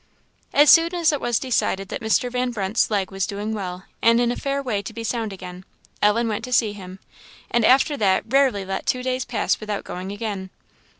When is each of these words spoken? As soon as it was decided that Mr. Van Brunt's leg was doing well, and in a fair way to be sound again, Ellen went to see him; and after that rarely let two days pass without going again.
As 0.51 0.71
soon 0.71 0.95
as 0.95 1.11
it 1.11 1.21
was 1.21 1.37
decided 1.37 1.89
that 1.89 2.01
Mr. 2.01 2.31
Van 2.31 2.49
Brunt's 2.49 2.89
leg 2.89 3.11
was 3.11 3.27
doing 3.27 3.53
well, 3.53 3.83
and 4.01 4.19
in 4.19 4.31
a 4.31 4.35
fair 4.35 4.59
way 4.63 4.81
to 4.81 4.93
be 4.93 5.03
sound 5.03 5.31
again, 5.31 5.63
Ellen 6.01 6.27
went 6.27 6.43
to 6.45 6.51
see 6.51 6.73
him; 6.73 6.97
and 7.51 7.63
after 7.63 7.95
that 7.97 8.23
rarely 8.27 8.65
let 8.65 8.87
two 8.87 9.03
days 9.03 9.25
pass 9.25 9.59
without 9.59 9.83
going 9.83 10.11
again. 10.11 10.49